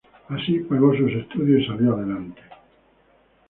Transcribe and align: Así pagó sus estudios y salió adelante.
Así 0.29 0.57
pagó 0.61 0.97
sus 0.97 1.11
estudios 1.11 1.61
y 1.61 1.65
salió 1.67 1.93
adelante. 1.95 2.41